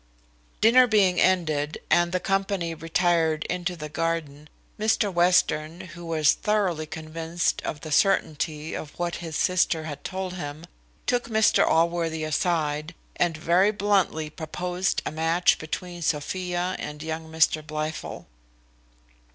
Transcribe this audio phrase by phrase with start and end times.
[0.61, 6.87] Dinner being ended, and the company retired into the garden, Mr Western, who was thoroughly
[6.87, 10.65] convinced of the certainty of what his sister had told him,
[11.05, 17.61] took Mr Allworthy aside, and very bluntly proposed a match between Sophia and young Mr
[17.63, 18.25] Blifil.